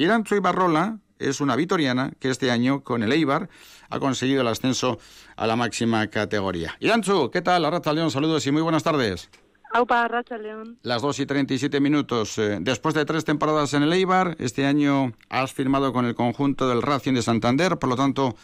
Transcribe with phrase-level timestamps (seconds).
[0.00, 3.50] Irantzu Ibarrola es una vitoriana que este año con el Eibar
[3.90, 4.98] ha conseguido el ascenso
[5.36, 6.74] a la máxima categoría.
[6.80, 7.66] Irantzu, ¿qué tal?
[7.66, 9.28] Arracha León, saludos y muy buenas tardes.
[9.74, 10.78] Aupa, Racha León.
[10.82, 12.38] Las 2 y 37 minutos.
[12.38, 16.66] Eh, después de tres temporadas en el Eibar, este año has firmado con el conjunto
[16.66, 18.36] del Racing de Santander, por lo tanto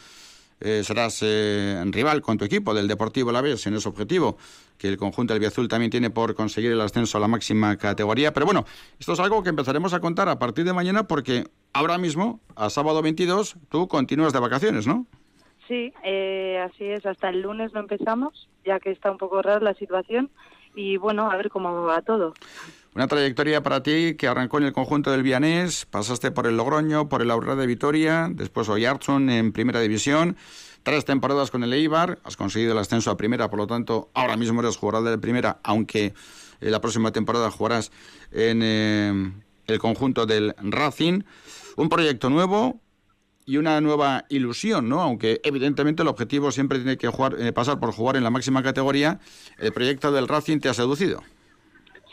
[0.60, 4.36] eh, serás eh, rival con tu equipo del Deportivo La Vez en ese objetivo
[4.78, 8.32] que el conjunto del Biazul también tiene por conseguir el ascenso a la máxima categoría.
[8.32, 8.64] Pero bueno,
[8.98, 12.70] esto es algo que empezaremos a contar a partir de mañana porque ahora mismo, a
[12.70, 15.06] sábado 22, tú continúas de vacaciones, ¿no?
[15.68, 17.04] Sí, eh, así es.
[17.06, 20.30] Hasta el lunes no empezamos, ya que está un poco rara la situación.
[20.74, 22.34] Y bueno, a ver cómo va todo.
[22.96, 27.10] Una trayectoria para ti que arrancó en el conjunto del Vianés, pasaste por el Logroño,
[27.10, 30.38] por el Aurora de Vitoria, después Oyartson en Primera División,
[30.82, 34.38] tres temporadas con el Eibar, has conseguido el ascenso a Primera, por lo tanto, ahora
[34.38, 36.14] mismo eres jugador de Primera, aunque
[36.62, 37.92] eh, la próxima temporada jugarás
[38.32, 39.32] en eh,
[39.66, 41.20] el conjunto del Racing.
[41.76, 42.80] Un proyecto nuevo,
[43.44, 45.02] y una nueva ilusión, ¿no?
[45.02, 48.62] Aunque evidentemente el objetivo siempre tiene que jugar, eh, pasar por jugar en la máxima
[48.62, 49.20] categoría,
[49.58, 51.22] el proyecto del Racing te ha seducido.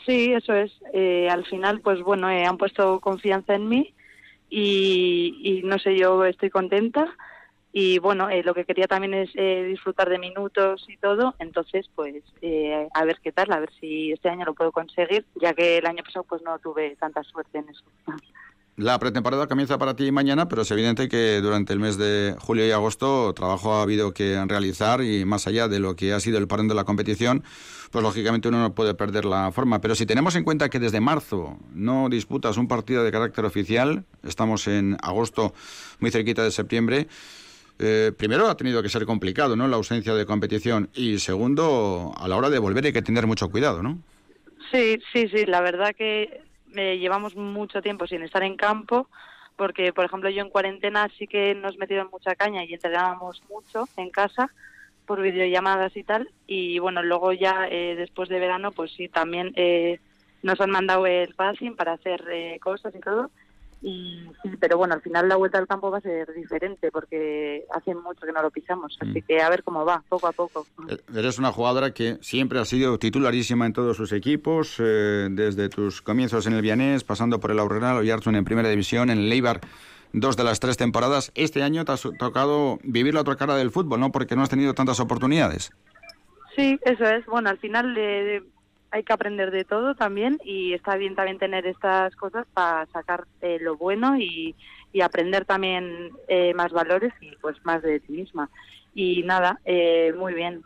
[0.04, 0.72] Sí, eso es.
[0.92, 3.94] Eh, al final, pues bueno, eh, han puesto confianza en mí
[4.50, 7.14] y, no sé, yo estoy contenta.
[7.72, 11.34] Y bueno, eh, lo que quería también es disfrutar de minutos y todo.
[11.40, 12.22] Entonces, pues
[12.94, 15.86] a ver qué tal, a ver si este año lo puedo conseguir, ya que el
[15.86, 17.84] año pasado pues no tuve tanta suerte en eso.
[18.76, 22.66] La pretemporada comienza para ti mañana, pero es evidente que durante el mes de julio
[22.66, 26.38] y agosto trabajo ha habido que realizar y más allá de lo que ha sido
[26.38, 27.44] el parón de la competición,
[27.92, 29.80] pues lógicamente uno no puede perder la forma.
[29.80, 34.04] Pero si tenemos en cuenta que desde marzo no disputas un partido de carácter oficial,
[34.24, 35.54] estamos en agosto
[36.00, 37.06] muy cerquita de septiembre,
[37.78, 39.68] eh, primero ha tenido que ser complicado, ¿no?
[39.68, 43.48] La ausencia de competición y segundo, a la hora de volver hay que tener mucho
[43.50, 44.00] cuidado, ¿no?
[44.72, 45.46] Sí, sí, sí.
[45.46, 46.42] La verdad que
[46.74, 49.08] llevamos mucho tiempo sin estar en campo
[49.56, 53.42] porque, por ejemplo, yo en cuarentena sí que nos metido en mucha caña y entrenábamos
[53.48, 54.50] mucho en casa
[55.06, 56.28] por videollamadas y tal.
[56.46, 60.00] Y bueno, luego ya eh, después de verano, pues sí, también eh,
[60.42, 63.30] nos han mandado el passing para hacer eh, cosas y todo.
[63.86, 64.30] Y,
[64.60, 68.24] pero bueno, al final la vuelta al campo va a ser diferente porque hace mucho
[68.24, 68.96] que no lo pisamos.
[68.98, 69.24] Así mm.
[69.28, 70.66] que a ver cómo va, poco a poco.
[70.88, 75.68] Eh, eres una jugadora que siempre ha sido titularísima en todos sus equipos, eh, desde
[75.68, 79.28] tus comienzos en el Vianés, pasando por el Aurrenal, Oyartsun en Primera División, en el
[79.28, 79.60] Leibar
[80.14, 81.30] dos de las tres temporadas.
[81.34, 84.12] Este año te ha tocado vivir la otra cara del fútbol, ¿no?
[84.12, 85.72] Porque no has tenido tantas oportunidades.
[86.56, 87.26] Sí, eso es.
[87.26, 88.44] Bueno, al final de
[88.94, 93.26] hay que aprender de todo también y está bien también tener estas cosas para sacar
[93.40, 94.54] eh, lo bueno y,
[95.02, 98.48] aprender también eh, más valores y pues más de ti misma.
[98.94, 100.62] Y nada, eh, muy bien.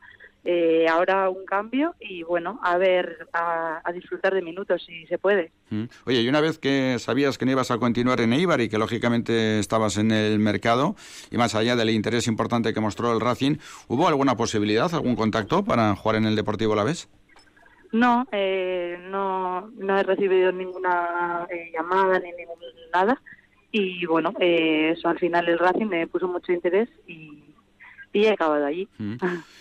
[0.90, 5.50] ahora un cambio y bueno, a ver, a, disfrutar de minutos si se puede.
[5.70, 5.84] Mm.
[6.04, 8.76] Oye, y una vez que sabías que no ibas a continuar en Eibar y que
[8.76, 10.94] lógicamente estabas en el mercado
[11.30, 13.56] y más allá del interés importante que mostró el Racing,
[13.88, 17.08] ¿hubo alguna posibilidad, algún contacto para jugar en el Deportivo La Vez?
[17.92, 22.58] No, eh, no, no he recibido ninguna eh, llamada ni ningún,
[22.92, 23.20] nada.
[23.70, 27.47] Y bueno, eh, eso al final el Racing me puso mucho interés y,
[28.12, 28.88] y he acabado allí.
[28.98, 29.16] Mm.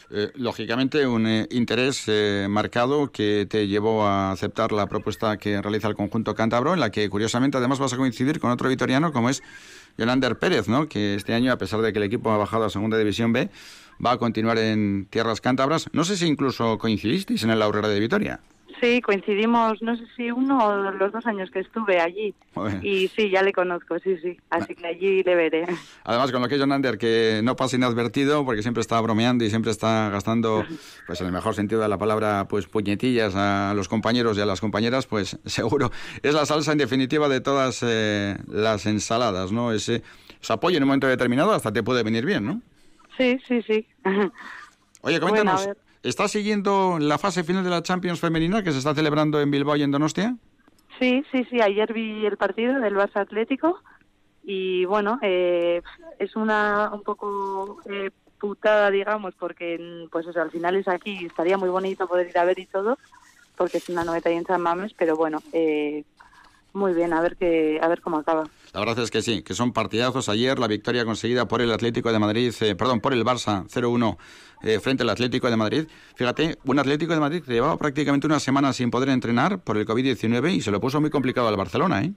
[0.36, 2.10] lógicamente, un interés
[2.50, 6.92] marcado que te llevó a aceptar la propuesta que realiza el conjunto cántabro, en la
[6.92, 9.44] que curiosamente además vas a coincidir con otro vitoriano como es
[9.98, 10.88] Yolander Pérez, ¿no?
[10.88, 13.50] que este año, a pesar de que el equipo ha bajado a Segunda División B,
[14.04, 15.90] va a continuar en tierras cántabras.
[15.94, 18.40] No sé si incluso coincidisteis en el Aurora de Vitoria.
[18.80, 22.36] Sí, coincidimos, no sé si uno o los dos años que estuve allí.
[22.84, 24.38] Y sí, ya le conozco, sí, sí.
[24.52, 25.66] Así que allí le veré.
[26.04, 29.72] Además, con lo que Jonander, que no pasa inadvertido, porque siempre está bromeando y siempre
[29.72, 30.64] está gastando,
[31.08, 34.46] pues en el mejor sentido de la palabra, pues puñetillas a los compañeros y a
[34.46, 39.72] las compañeras, pues seguro es la salsa en definitiva de todas eh, las ensaladas, ¿no?
[39.72, 40.04] Ese,
[40.40, 42.62] ese apoyo en un momento determinado hasta te puede venir bien, ¿no?
[43.18, 43.88] Sí, sí, sí.
[45.02, 45.70] Oye, coméntanos,
[46.04, 49.76] ¿estás siguiendo la fase final de la Champions femenina que se está celebrando en Bilbao
[49.76, 50.36] y en Donostia?
[51.00, 51.62] Sí, sí, sí.
[51.62, 53.82] Ayer vi el partido del Barça Atlético
[54.44, 55.82] y bueno, eh,
[56.20, 61.70] es una un poco eh, putada, digamos, porque pues al final es aquí, estaría muy
[61.70, 62.98] bonito poder ir a ver y todo,
[63.56, 66.04] porque es una noveta y en San Mames, pero bueno, eh,
[66.74, 68.44] muy bien, a ver qué, a ver cómo acaba.
[68.74, 70.30] La verdad es que sí, que son partidazos.
[70.30, 74.18] Ayer la victoria conseguida por el Atlético de Madrid, eh, perdón, por el Barça 0-1
[74.64, 75.88] eh, frente al Atlético de Madrid.
[76.16, 79.86] Fíjate, un Atlético de Madrid que llevaba prácticamente una semana sin poder entrenar por el
[79.86, 82.14] COVID-19 y se lo puso muy complicado al Barcelona, ¿eh?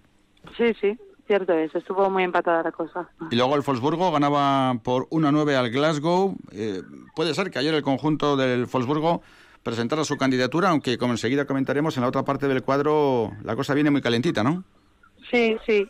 [0.57, 3.09] Sí, sí, cierto es, estuvo muy empatada la cosa.
[3.31, 6.35] Y luego el Wolfsburgo ganaba por 1-9 al Glasgow.
[6.53, 6.83] Eh,
[7.15, 9.23] puede ser que ayer el conjunto del Wolfsburgo
[9.63, 13.75] presentara su candidatura, aunque como enseguida comentaremos en la otra parte del cuadro la cosa
[13.75, 14.65] viene muy calentita, ¿no?
[15.31, 15.89] Sí, sí,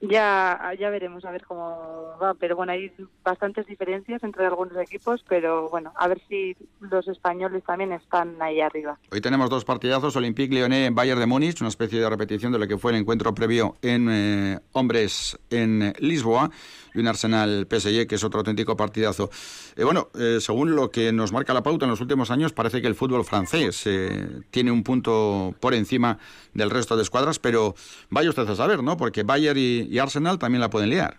[0.00, 2.92] Ya, ya veremos a ver cómo va, pero bueno, hay
[3.24, 8.60] bastantes diferencias entre algunos equipos, pero bueno, a ver si los españoles también están ahí
[8.60, 8.98] arriba.
[9.10, 12.68] Hoy tenemos dos partidazos, Olympique Lyonnais Bayern de Múnich, una especie de repetición de lo
[12.68, 16.50] que fue el encuentro previo en eh, hombres en Lisboa
[16.96, 19.30] y un Arsenal PSG, que es otro auténtico partidazo.
[19.76, 22.80] Eh, bueno, eh, según lo que nos marca la pauta en los últimos años, parece
[22.80, 26.18] que el fútbol francés eh, tiene un punto por encima
[26.54, 27.74] del resto de escuadras, pero
[28.08, 28.96] vaya usted a saber, ¿no?
[28.96, 31.16] Porque Bayern y, Arsenal también la pueden liar.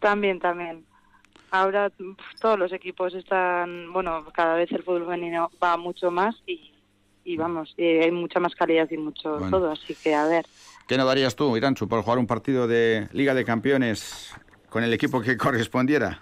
[0.00, 0.84] También, también.
[1.50, 1.90] Ahora
[2.40, 7.74] todos los equipos están, bueno, cada vez el fútbol femenino va mucho más y, vamos,
[7.78, 10.46] hay mucha más calidad y mucho todo, así que a ver.
[10.86, 14.34] ¿Qué no darías tú, Iranchu, por jugar un partido de Liga de Campeones
[14.68, 16.20] con el equipo que correspondiera.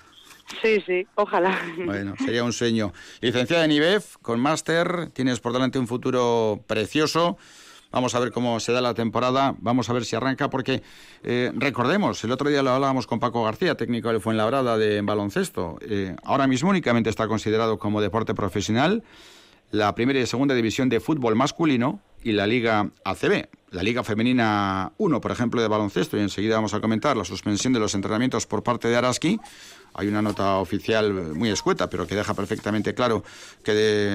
[0.63, 1.61] Sí, sí, ojalá.
[1.85, 2.93] Bueno, sería un sueño.
[3.21, 7.37] Licenciada en IBEF, con máster, tienes por delante un futuro precioso.
[7.93, 10.83] Vamos a ver cómo se da la temporada, vamos a ver si arranca, porque
[11.23, 15.79] eh, recordemos, el otro día lo hablábamos con Paco García, técnico del Fuenlabrada de baloncesto.
[15.83, 19.03] Eh, ahora mismo únicamente está considerado como deporte profesional
[19.71, 23.49] la primera y segunda división de fútbol masculino y la Liga ACB.
[23.71, 27.73] La Liga Femenina 1, por ejemplo, de baloncesto, y enseguida vamos a comentar la suspensión
[27.73, 29.41] de los entrenamientos por parte de Araski.
[29.95, 33.25] Hay una nota oficial muy escueta, pero que deja perfectamente claro
[33.65, 33.73] que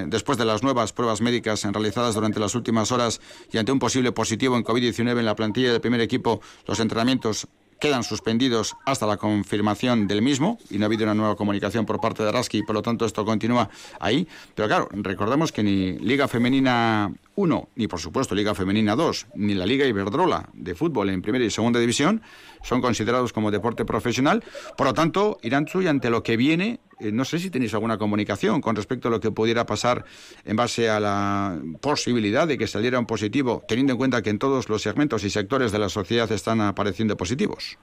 [0.07, 3.19] después de las nuevas pruebas médicas realizadas durante las últimas horas
[3.51, 7.47] y ante un posible positivo en COVID-19 en la plantilla del primer equipo, los entrenamientos
[7.81, 11.99] quedan suspendidos hasta la confirmación del mismo y no ha habido una nueva comunicación por
[11.99, 13.69] parte de Araski por lo tanto esto continúa
[13.99, 14.27] ahí.
[14.53, 17.11] Pero claro, recordemos que ni Liga Femenina
[17.41, 21.43] 1, ni por supuesto Liga Femenina 2, ni la Liga Iberdrola de fútbol en primera
[21.43, 22.21] y segunda división
[22.61, 24.43] son considerados como deporte profesional.
[24.77, 27.97] Por lo tanto, Irantzu, y ante lo que viene, eh, no sé si tenéis alguna
[27.97, 30.05] comunicación con respecto a lo que pudiera pasar
[30.45, 34.37] en base a la posibilidad de que saliera un positivo, teniendo en cuenta que en
[34.37, 37.79] todos los segmentos y sectores de la sociedad están apareciendo positivos.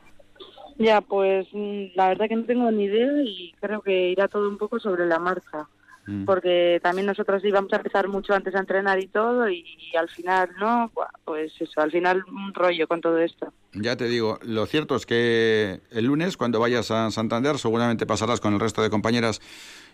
[0.78, 4.48] Ya, pues mm, la verdad que no tengo ni idea y creo que irá todo
[4.48, 5.68] un poco sobre la marcha.
[6.08, 6.24] Mm.
[6.24, 9.62] porque también nosotros íbamos a empezar mucho antes a entrenar y todo y,
[9.94, 10.90] al final no,
[11.26, 13.52] pues eso, al final un rollo con todo esto.
[13.74, 18.40] Ya te digo, lo cierto es que el lunes cuando vayas a Santander seguramente pasarás
[18.40, 19.42] con el resto de compañeras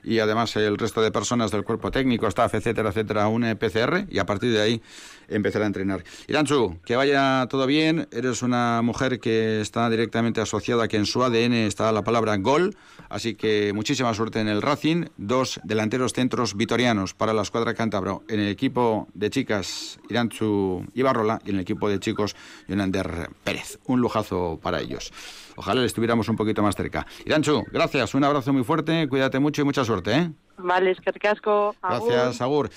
[0.05, 4.19] y además el resto de personas del cuerpo técnico, staff, etcétera, etcétera, un PCR y
[4.19, 4.83] a partir de ahí
[5.29, 6.05] empezar a entrenar.
[6.29, 11.23] Iranchu, que vaya todo bien, eres una mujer que está directamente asociada, que en su
[11.23, 12.77] ADN está la palabra gol,
[13.09, 18.23] así que muchísima suerte en el Racing, dos delanteros centros vitorianos para la escuadra cántabro,
[18.29, 22.37] en el equipo de chicas Iranchu Ibarrola y en el equipo de chicos
[22.69, 23.79] Yonander Pérez.
[23.87, 25.12] Un lujazo para ellos.
[25.56, 27.06] Ojalá le estuviéramos un poquito más cerca.
[27.25, 30.12] Iranchu, gracias, un abrazo muy fuerte, cuídate mucho y mucha suerte.
[30.12, 30.31] ¿eh?
[30.58, 31.11] Vale, es que
[31.82, 32.70] Gracias, Agur.